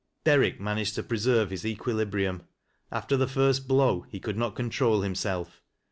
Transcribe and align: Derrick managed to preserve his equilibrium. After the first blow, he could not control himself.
Derrick 0.23 0.59
managed 0.59 0.95
to 0.95 1.03
preserve 1.03 1.51
his 1.51 1.63
equilibrium. 1.63 2.41
After 2.91 3.15
the 3.15 3.27
first 3.27 3.67
blow, 3.67 4.01
he 4.09 4.19
could 4.19 4.35
not 4.35 4.55
control 4.55 5.01
himself. 5.01 5.61